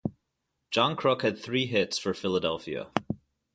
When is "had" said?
1.21-1.37